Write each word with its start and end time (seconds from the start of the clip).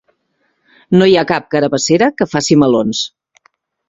No 0.95 1.07
hi 1.11 1.13
ha 1.19 1.23
cap 1.31 1.45
carabassera 1.55 2.07
que 2.21 2.27
faci 2.31 2.57
melons. 2.63 3.03